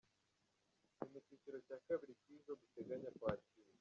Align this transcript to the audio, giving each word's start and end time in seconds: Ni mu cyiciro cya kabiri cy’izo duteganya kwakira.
Ni 0.97 1.05
mu 1.11 1.19
cyiciro 1.25 1.57
cya 1.67 1.77
kabiri 1.85 2.13
cy’izo 2.21 2.51
duteganya 2.61 3.09
kwakira. 3.17 3.67